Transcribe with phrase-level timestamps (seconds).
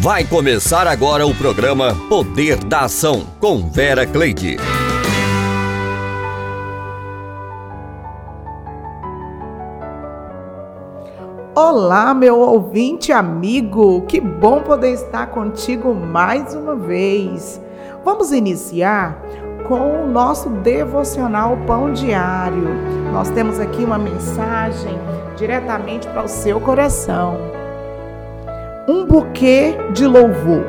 [0.00, 4.56] Vai começar agora o programa Poder da Ação com Vera Cleide.
[11.52, 17.60] Olá, meu ouvinte amigo, que bom poder estar contigo mais uma vez.
[18.04, 19.20] Vamos iniciar
[19.66, 22.68] com o nosso devocional Pão Diário.
[23.12, 24.96] Nós temos aqui uma mensagem
[25.36, 27.57] diretamente para o seu coração
[28.88, 30.64] um buquê de louvor,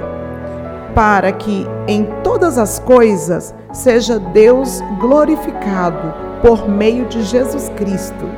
[0.94, 8.30] para que em todas as coisas seja Deus glorificado por meio de Jesus Cristo.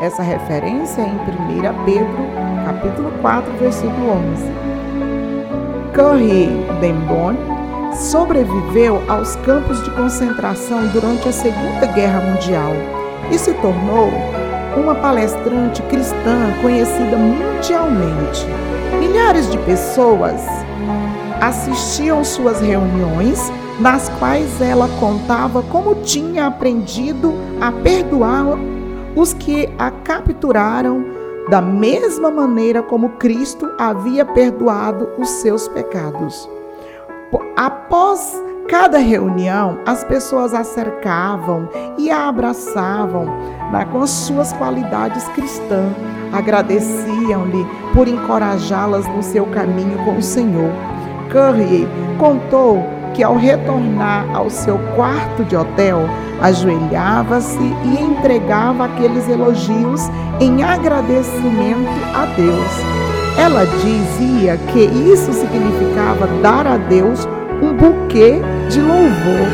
[0.00, 2.16] Essa referência é em 1 Pedro,
[2.64, 4.44] capítulo 4, versículo 11.
[5.94, 6.48] Corrie
[6.80, 7.34] Dembon
[7.94, 12.72] sobreviveu aos campos de concentração durante a Segunda Guerra Mundial
[13.30, 14.10] e se tornou
[14.78, 18.46] uma palestrante cristã conhecida mundialmente.
[19.16, 20.42] Milhares de pessoas
[21.40, 23.50] assistiam suas reuniões,
[23.80, 28.58] nas quais ela contava como tinha aprendido a perdoar
[29.16, 31.02] os que a capturaram
[31.48, 36.46] da mesma maneira como Cristo havia perdoado os seus pecados.
[37.56, 43.26] Após cada reunião, as pessoas a cercavam e a abraçavam
[43.72, 45.92] né, com as suas qualidades cristãs
[46.32, 50.70] agradeciam-lhe por encorajá-las no seu caminho com o Senhor.
[51.30, 51.86] Curry
[52.18, 56.00] contou que ao retornar ao seu quarto de hotel,
[56.42, 60.02] ajoelhava-se e entregava aqueles elogios
[60.38, 63.38] em agradecimento a Deus.
[63.38, 67.26] Ela dizia que isso significava dar a Deus
[67.62, 68.40] um buquê
[68.70, 69.48] de louvor.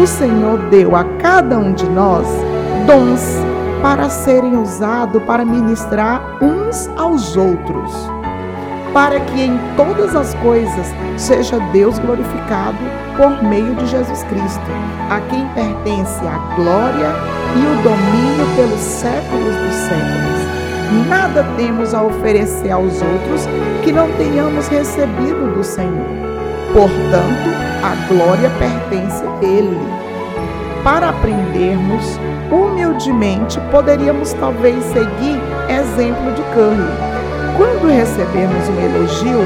[0.00, 2.26] O Senhor deu a cada um de nós
[2.86, 3.20] dons
[3.82, 7.92] para serem usados para ministrar uns aos outros,
[8.92, 12.78] para que em todas as coisas seja Deus glorificado
[13.16, 14.66] por meio de Jesus Cristo,
[15.10, 17.12] a quem pertence a glória
[17.54, 21.08] e o domínio pelos séculos dos séculos.
[21.08, 23.46] Nada temos a oferecer aos outros
[23.84, 26.37] que não tenhamos recebido do Senhor.
[26.78, 27.50] Portanto,
[27.82, 29.76] a glória pertence a Ele.
[30.84, 32.20] Para aprendermos
[32.52, 37.56] humildemente, poderíamos talvez seguir exemplo de Curry.
[37.56, 39.40] Quando recebemos um elogio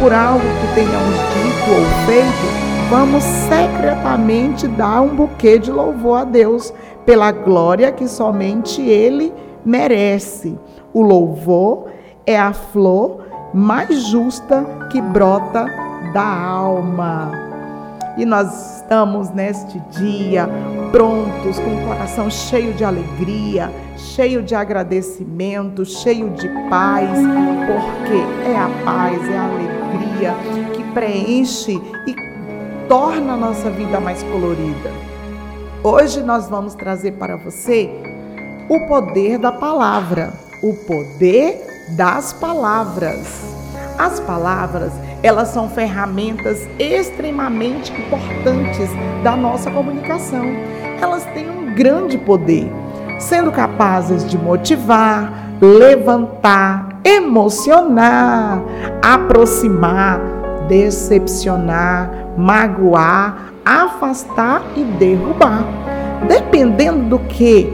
[0.00, 6.24] por algo que tenhamos dito ou feito, vamos secretamente dar um buquê de louvor a
[6.24, 6.72] Deus
[7.04, 9.30] pela glória que somente Ele
[9.62, 10.58] merece.
[10.94, 11.88] O louvor
[12.24, 15.66] é a flor mais justa que brota
[16.12, 17.32] da alma.
[18.16, 20.48] E nós estamos neste dia
[20.90, 27.10] prontos, com o coração cheio de alegria, cheio de agradecimento, cheio de paz,
[27.66, 30.34] porque é a paz, é a alegria
[30.74, 32.16] que preenche e
[32.88, 34.90] torna a nossa vida mais colorida.
[35.84, 37.88] Hoje nós vamos trazer para você
[38.68, 40.32] o poder da palavra,
[40.62, 43.56] o poder das palavras.
[43.96, 44.92] As palavras
[45.22, 48.88] elas são ferramentas extremamente importantes
[49.22, 50.44] da nossa comunicação.
[51.00, 52.70] Elas têm um grande poder,
[53.18, 58.62] sendo capazes de motivar, levantar, emocionar,
[59.02, 60.20] aproximar,
[60.68, 65.64] decepcionar, magoar, afastar e derrubar.
[66.28, 67.72] Dependendo do que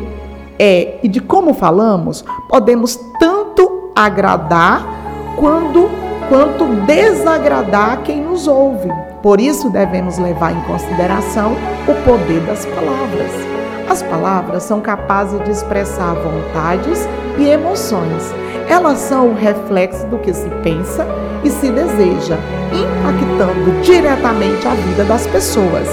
[0.59, 4.87] é e de como falamos, podemos tanto agradar
[5.37, 8.89] quando quanto desagradar quem nos ouve.
[9.23, 11.57] Por isso devemos levar em consideração
[11.89, 13.31] o poder das palavras.
[13.89, 17.07] As palavras são capazes de expressar vontades
[17.39, 18.35] e emoções.
[18.69, 21.07] Elas são o reflexo do que se pensa
[21.45, 22.39] e se deseja,
[22.73, 25.89] impactando diretamente a vida das pessoas.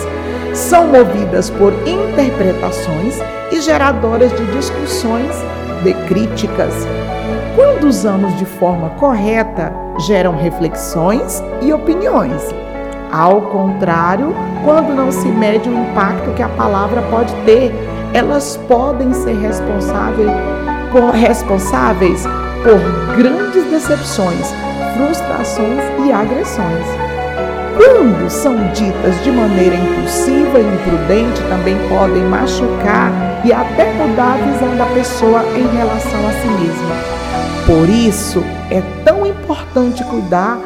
[0.53, 3.19] São movidas por interpretações
[3.51, 5.35] e geradoras de discussões,
[5.83, 6.73] de críticas.
[7.55, 12.53] Quando usamos de forma correta, geram reflexões e opiniões.
[13.11, 14.33] Ao contrário,
[14.63, 17.73] quando não se mede o impacto que a palavra pode ter,
[18.13, 20.29] elas podem ser responsáveis
[21.13, 22.23] responsáveis
[22.63, 24.53] por grandes decepções,
[24.95, 27.10] frustrações e agressões.
[27.77, 33.11] Quando são ditas de maneira impulsiva e imprudente, também podem machucar
[33.45, 37.21] e até mudar a visão da pessoa em relação a si mesma.
[37.65, 40.59] Por isso é tão importante cuidar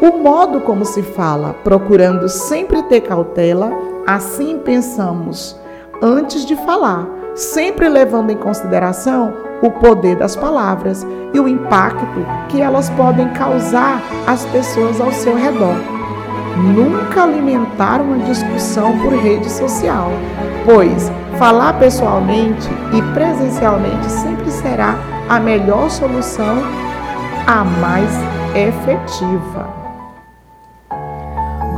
[0.00, 3.70] o modo como se fala, procurando sempre ter cautela,
[4.06, 5.58] assim pensamos
[6.02, 12.60] antes de falar, sempre levando em consideração o poder das palavras e o impacto que
[12.60, 15.99] elas podem causar às pessoas ao seu redor.
[16.56, 20.10] Nunca alimentar uma discussão por rede social,
[20.64, 24.96] pois falar pessoalmente e presencialmente sempre será
[25.28, 26.56] a melhor solução,
[27.46, 28.10] a mais
[28.54, 29.80] efetiva.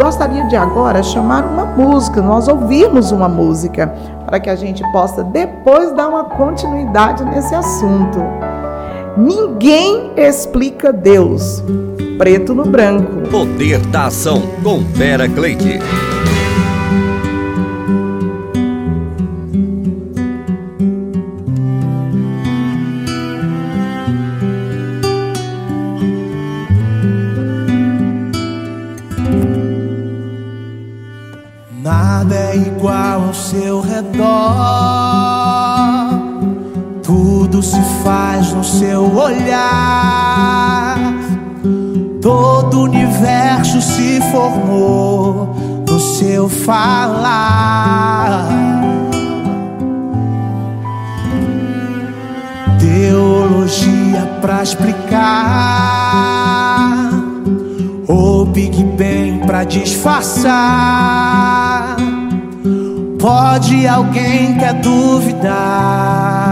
[0.03, 3.95] Gostaria de agora chamar uma música, nós ouvirmos uma música,
[4.27, 8.19] para que a gente possa depois dar uma continuidade nesse assunto.
[9.17, 11.63] Ninguém explica Deus.
[12.23, 13.29] Preto no branco.
[13.33, 15.81] Poder da ação com Vera Cleide.
[31.83, 34.23] Nada é igual ao seu redor.
[37.03, 41.12] Tudo se faz no seu olhar.
[42.73, 45.55] Todo o universo se formou
[45.87, 48.49] no seu falar.
[52.81, 55.21] Teologia pra explicar.
[58.09, 60.55] O Big Bang pra disfarçar.
[63.21, 66.51] Pode alguém quer duvidar?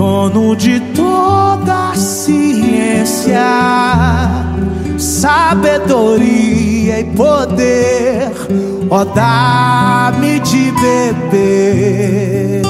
[0.00, 3.44] Dono de toda ciência,
[4.96, 8.32] sabedoria e poder,
[8.88, 12.62] ó, dá-me de beber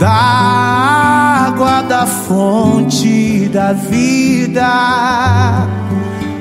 [0.00, 5.68] da água da fonte da vida.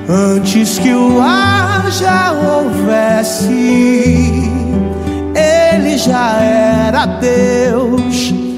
[0.10, 3.54] Antes que o ar já houvesse,
[5.36, 8.45] ele já era Deus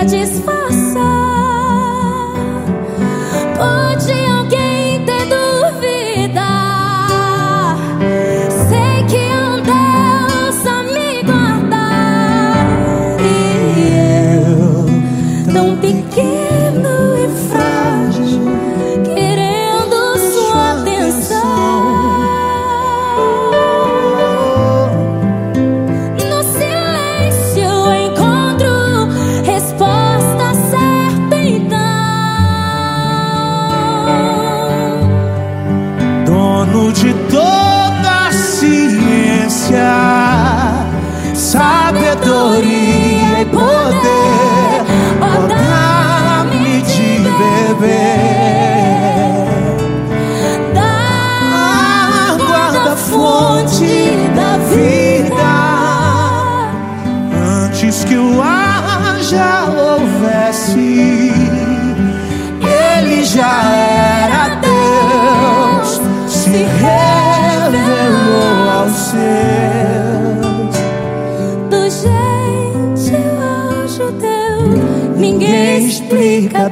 [0.00, 0.49] I just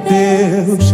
[0.06, 0.87] Deus.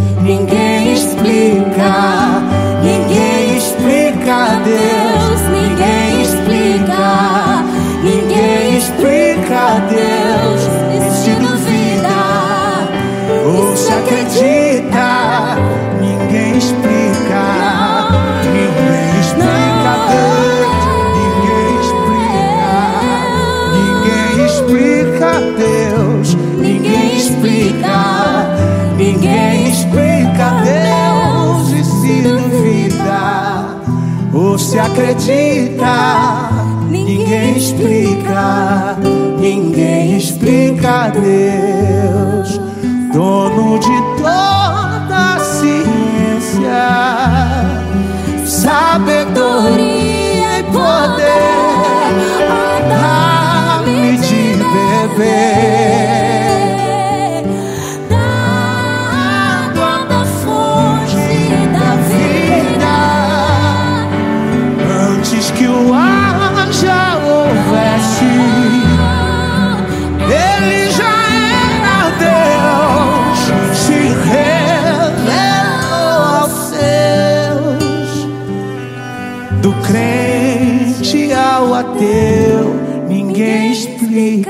[34.74, 36.50] se acredita,
[36.90, 38.96] ninguém explica,
[39.38, 42.60] ninguém explica Deus,
[43.12, 46.82] dono de toda a ciência,
[48.44, 49.78] sabedoria
[50.58, 51.54] e poder,
[52.88, 54.56] dá-me de
[55.14, 56.13] beber.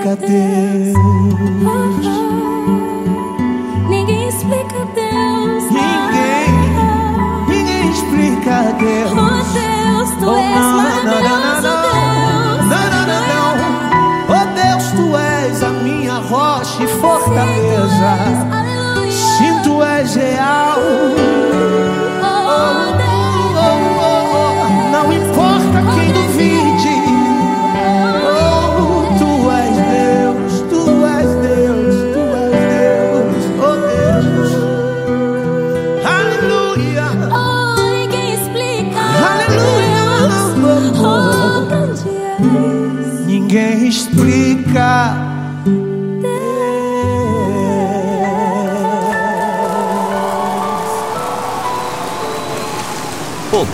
[0.05, 1.04] berkati.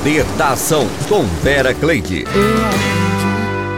[0.01, 2.25] Poder da Ação, com Vera Cleide.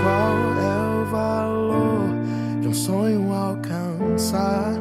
[0.04, 2.14] Qual é o valor
[2.60, 4.72] de um sonho alcançar?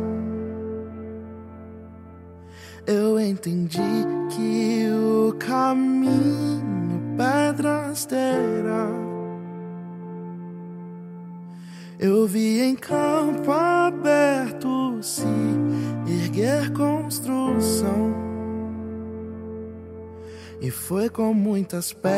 [2.86, 3.81] Eu entendi
[4.29, 8.88] que o caminho pedras terá.
[12.00, 15.25] Eu vi em campo aberto se
[16.05, 18.20] erguer construção.
[20.61, 22.13] E foi com muitas pedras,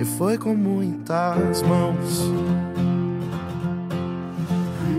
[0.00, 2.22] e foi com muitas mãos.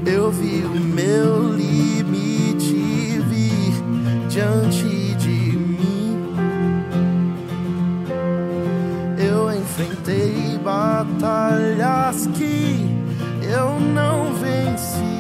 [0.06, 3.74] Eu vi o meu limite vir
[4.30, 6.36] diante de mim.
[9.18, 12.86] Eu enfrentei batalhas que
[13.42, 15.17] eu não venci.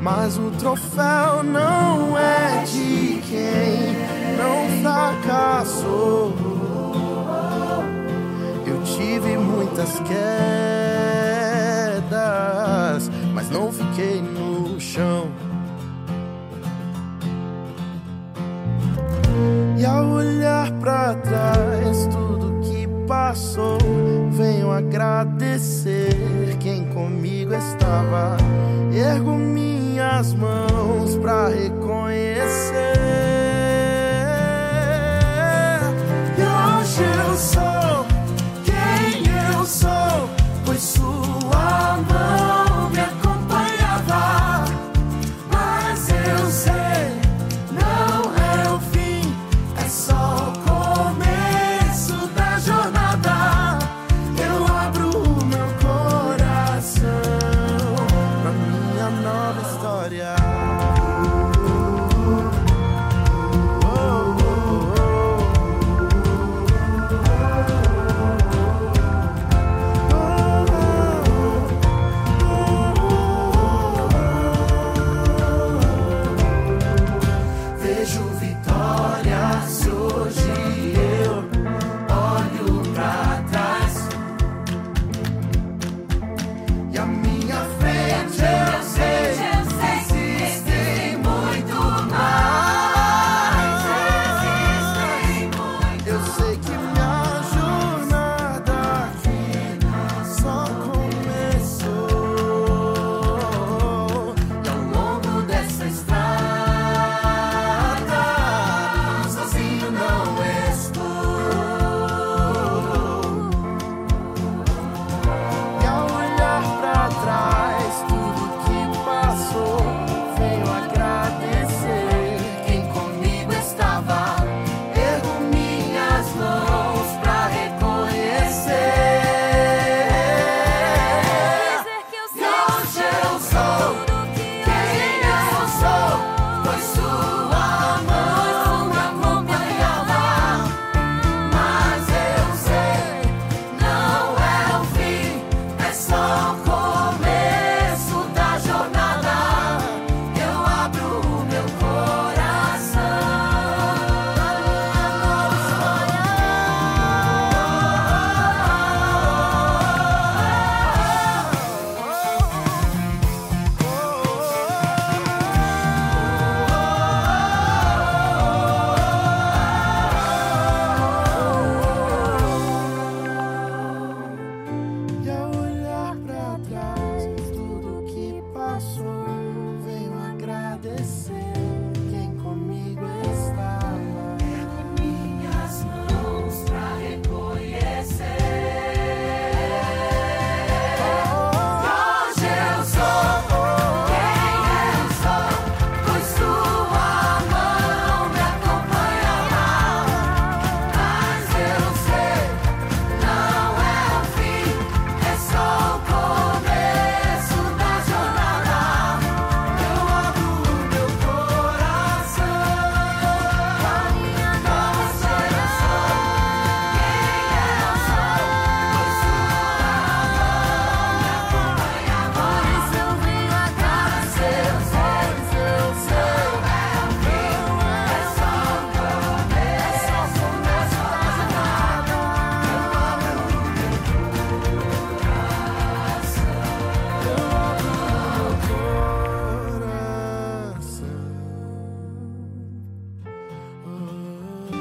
[0.00, 2.89] mas o troféu não é de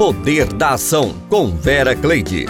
[0.10, 2.48] Poder da Ação, com Vera Cleide.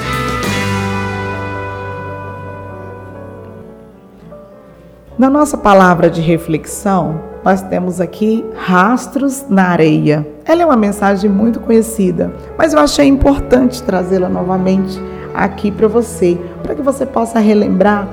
[5.18, 10.26] Na nossa palavra de reflexão, nós temos aqui rastros na areia.
[10.46, 14.98] Ela é uma mensagem muito conhecida, mas eu achei importante trazê-la novamente
[15.34, 18.08] aqui para você, para que você possa relembrar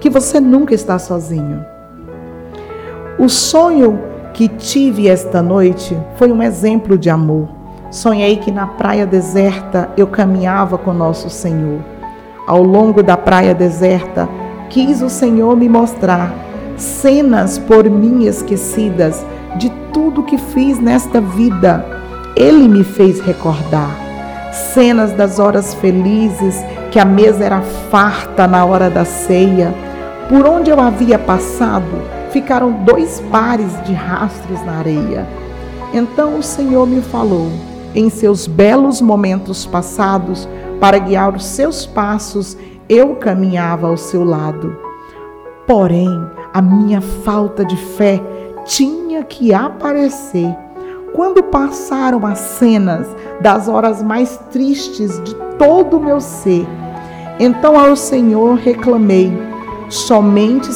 [0.00, 1.64] que você nunca está sozinho.
[3.16, 4.02] O sonho
[4.34, 7.57] que tive esta noite foi um exemplo de amor.
[7.90, 11.80] Sonhei que na praia deserta eu caminhava com nosso Senhor.
[12.46, 14.28] Ao longo da praia deserta,
[14.68, 16.32] quis o Senhor me mostrar
[16.76, 19.24] cenas por mim esquecidas
[19.56, 21.84] de tudo que fiz nesta vida.
[22.36, 24.08] Ele me fez recordar
[24.52, 29.74] cenas das horas felizes, que a mesa era farta na hora da ceia.
[30.28, 35.26] Por onde eu havia passado, ficaram dois pares de rastros na areia.
[35.92, 37.50] Então o Senhor me falou,
[37.94, 40.48] em seus belos momentos passados,
[40.80, 42.56] para guiar os seus passos,
[42.88, 44.76] eu caminhava ao seu lado.
[45.66, 46.08] Porém,
[46.54, 48.22] a minha falta de fé
[48.64, 50.56] tinha que aparecer.
[51.14, 53.06] Quando passaram as cenas
[53.40, 56.66] das horas mais tristes de todo o meu ser,
[57.40, 59.32] então ao Senhor reclamei.
[59.88, 60.68] Somente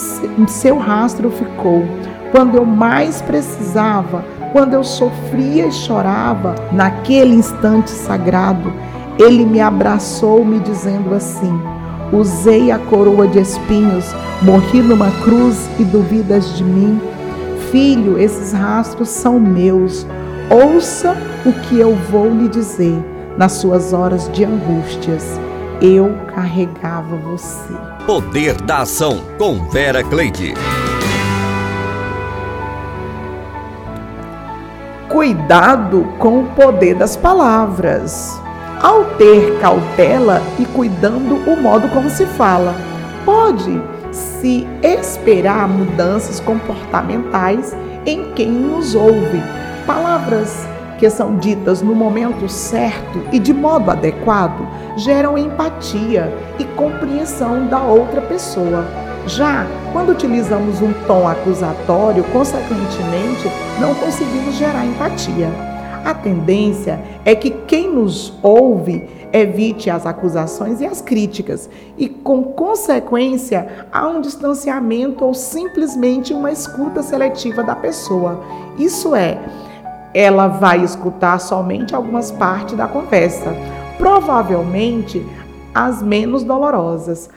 [0.48, 1.82] seu rastro ficou.
[2.30, 8.72] Quando eu mais precisava, quando eu sofria e chorava, naquele instante sagrado,
[9.18, 11.60] ele me abraçou, me dizendo assim:
[12.12, 17.00] Usei a coroa de espinhos, morri numa cruz e duvidas de mim.
[17.70, 20.06] Filho, esses rastros são meus.
[20.50, 23.02] Ouça o que eu vou lhe dizer
[23.38, 25.40] nas suas horas de angústias.
[25.80, 27.72] Eu carregava você.
[28.06, 30.54] Poder da Ação, com Vera Cleide.
[35.22, 38.42] Cuidado com o poder das palavras
[38.82, 42.74] ao ter cautela e cuidando o modo como se fala.
[43.24, 43.80] Pode
[44.10, 47.72] se esperar mudanças comportamentais
[48.04, 49.40] em quem nos ouve.
[49.86, 50.66] Palavras
[50.98, 57.80] que são ditas no momento certo e de modo adequado geram empatia e compreensão da
[57.80, 58.84] outra pessoa.
[59.26, 63.48] Já quando utilizamos um tom acusatório, consequentemente,
[63.80, 65.48] não conseguimos gerar empatia.
[66.04, 72.42] A tendência é que quem nos ouve evite as acusações e as críticas, e com
[72.42, 78.40] consequência há um distanciamento ou simplesmente uma escuta seletiva da pessoa.
[78.76, 79.38] Isso é,
[80.12, 83.54] ela vai escutar somente algumas partes da conversa,
[83.96, 85.24] provavelmente
[85.74, 87.30] as menos dolorosas.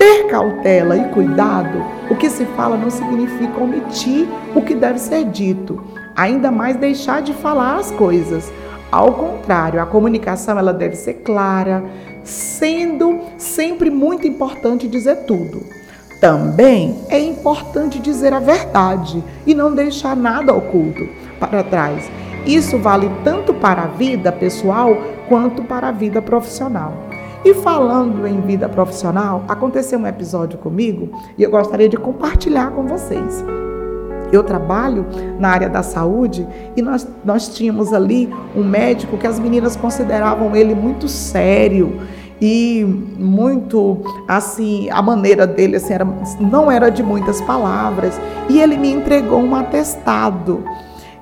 [0.00, 5.24] Ter cautela e cuidado, o que se fala não significa omitir o que deve ser
[5.26, 5.80] dito
[6.20, 8.52] ainda mais deixar de falar as coisas.
[8.92, 11.82] Ao contrário, a comunicação ela deve ser clara,
[12.22, 15.64] sendo sempre muito importante dizer tudo.
[16.20, 21.08] Também é importante dizer a verdade e não deixar nada oculto
[21.38, 22.10] para trás.
[22.44, 24.94] Isso vale tanto para a vida pessoal
[25.28, 27.09] quanto para a vida profissional.
[27.44, 32.86] E falando em vida profissional, aconteceu um episódio comigo e eu gostaria de compartilhar com
[32.86, 33.42] vocês.
[34.30, 35.06] Eu trabalho
[35.38, 40.54] na área da saúde e nós, nós tínhamos ali um médico que as meninas consideravam
[40.54, 42.00] ele muito sério
[42.40, 42.84] e
[43.18, 43.98] muito
[44.28, 46.06] assim a maneira dele assim era,
[46.38, 50.62] não era de muitas palavras e ele me entregou um atestado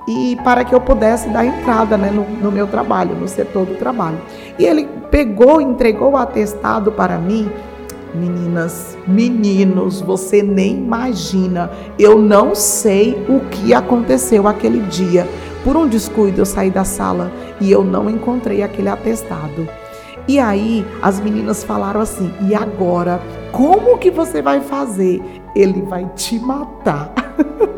[0.09, 3.75] e para que eu pudesse dar entrada né, no, no meu trabalho no setor do
[3.75, 4.19] trabalho
[4.59, 7.51] e ele pegou entregou o atestado para mim
[8.15, 11.71] Meninas, meninos, você nem imagina.
[11.99, 15.29] Eu não sei o que aconteceu aquele dia.
[15.63, 19.69] Por um descuido, eu saí da sala e eu não encontrei aquele atestado.
[20.27, 23.21] E aí, as meninas falaram assim: e agora?
[23.53, 25.23] Como que você vai fazer?
[25.55, 27.13] Ele vai te matar.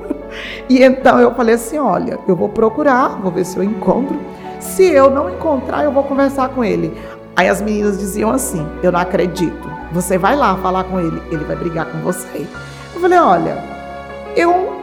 [0.68, 4.18] e então eu falei assim: olha, eu vou procurar, vou ver se eu encontro.
[4.58, 6.92] Se eu não encontrar, eu vou conversar com ele.
[7.34, 9.70] Aí as meninas diziam assim: eu não acredito.
[9.92, 12.46] Você vai lá falar com ele, ele vai brigar com você.
[12.94, 13.58] Eu falei: olha,
[14.36, 14.80] eu,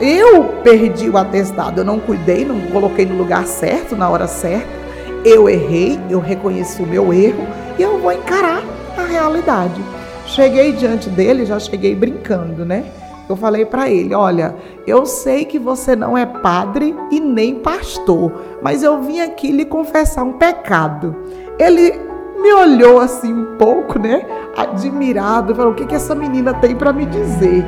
[0.00, 4.84] eu perdi o atestado, eu não cuidei, não coloquei no lugar certo, na hora certa.
[5.24, 7.46] Eu errei, eu reconheci o meu erro
[7.78, 8.62] e eu vou encarar
[8.96, 9.82] a realidade.
[10.26, 12.84] Cheguei diante dele, já cheguei brincando, né?
[13.28, 14.54] Eu falei para ele: Olha,
[14.86, 18.32] eu sei que você não é padre e nem pastor,
[18.62, 21.16] mas eu vim aqui lhe confessar um pecado.
[21.58, 21.98] Ele
[22.40, 24.26] me olhou assim um pouco, né?
[24.56, 27.64] Admirado, falou: o que, que essa menina tem para me dizer?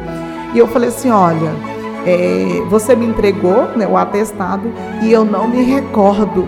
[0.53, 1.53] E eu falei assim: olha,
[2.05, 4.71] é, você me entregou né, o atestado
[5.03, 6.47] e eu não me recordo.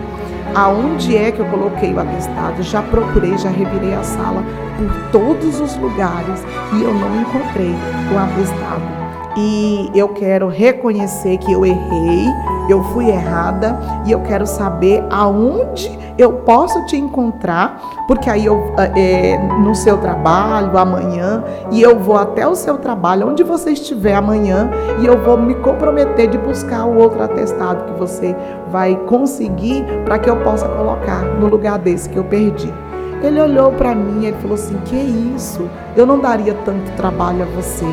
[0.55, 2.63] aonde é que eu coloquei o atestado.
[2.63, 4.43] Já procurei, já revirei a sala
[4.79, 6.45] por todos os lugares
[6.75, 7.75] e eu não encontrei
[8.13, 8.98] o atestado.
[9.41, 12.27] E eu quero reconhecer que eu errei,
[12.69, 18.75] eu fui errada e eu quero saber aonde eu posso te encontrar, porque aí eu
[18.97, 24.15] é, no seu trabalho amanhã e eu vou até o seu trabalho, onde você estiver
[24.15, 24.69] amanhã,
[25.01, 28.35] e eu vou me comprometer de buscar o outro atestado que você
[28.73, 32.75] vai conseguir para que eu possa colocar no lugar desse que eu perdi.
[33.23, 35.69] Ele olhou para mim e falou assim: Que isso?
[35.97, 37.87] Eu não daria tanto trabalho a você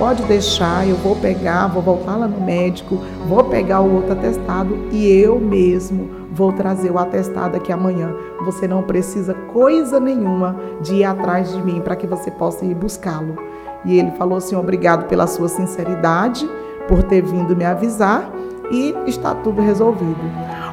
[0.00, 4.74] pode deixar, eu vou pegar, vou voltar lá no médico, vou pegar o outro atestado
[4.90, 8.10] e eu mesmo vou trazer o atestado aqui amanhã.
[8.46, 12.74] Você não precisa coisa nenhuma de ir atrás de mim para que você possa ir
[12.74, 13.36] buscá-lo.
[13.84, 16.48] E ele falou assim: obrigado pela sua sinceridade,
[16.88, 18.32] por ter vindo me avisar
[18.70, 20.16] e está tudo resolvido.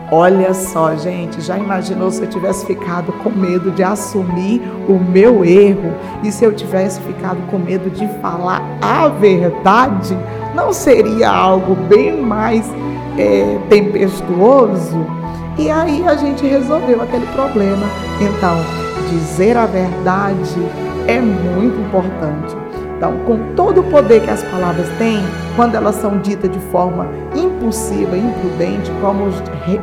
[0.09, 5.43] Olha só, gente, já imaginou se eu tivesse ficado com medo de assumir o meu
[5.43, 5.93] erro
[6.23, 10.17] e se eu tivesse ficado com medo de falar a verdade?
[10.55, 12.65] Não seria algo bem mais
[13.17, 15.05] é, tempestuoso?
[15.57, 17.85] E aí a gente resolveu aquele problema.
[18.21, 18.55] Então,
[19.09, 20.55] dizer a verdade
[21.05, 22.66] é muito importante.
[22.97, 25.23] Então, com todo o poder que as palavras têm,
[25.55, 29.27] quando elas são ditas de forma impulsiva, imprudente, como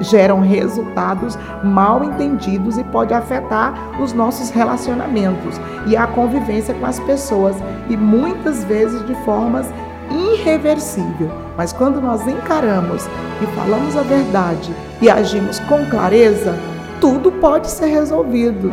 [0.01, 6.99] geram resultados mal entendidos e pode afetar os nossos relacionamentos e a convivência com as
[7.01, 7.55] pessoas
[7.89, 9.69] e muitas vezes de formas
[10.11, 11.31] irreversível.
[11.57, 13.07] Mas quando nós encaramos
[13.41, 16.55] e falamos a verdade e agimos com clareza,
[17.01, 18.73] tudo pode ser resolvido.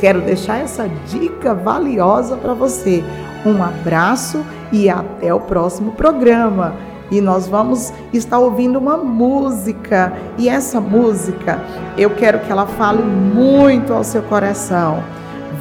[0.00, 3.04] Quero deixar essa dica valiosa para você.
[3.44, 6.74] Um abraço e até o próximo programa.
[7.10, 11.60] E nós vamos estar ouvindo uma música, e essa música
[11.98, 15.02] eu quero que ela fale muito ao seu coração.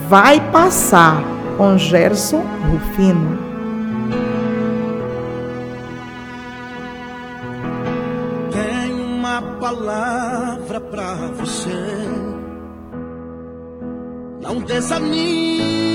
[0.08, 1.24] Vai passar
[1.58, 3.50] com Gerson Rufino.
[9.60, 11.70] Palavra para você.
[14.42, 15.89] Não desanime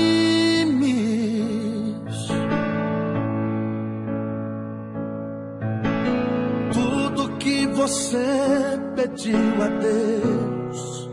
[9.07, 11.09] pediu a Deus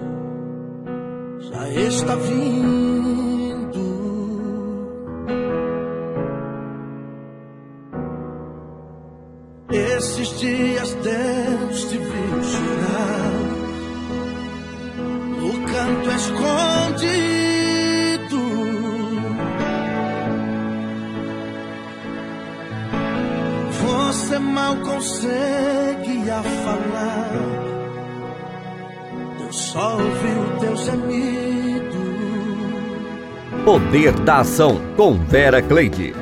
[1.41, 3.83] já está vindo.
[9.71, 13.33] Esses dias Deus te viu chorar
[15.39, 17.23] no canto escondido.
[23.71, 27.72] Você mal consegue a falar.
[29.73, 31.97] Só ouviu teu gemido.
[33.65, 36.22] Poder da ação com Vera Cleide.